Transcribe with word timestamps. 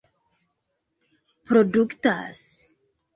produktas 1.49 2.39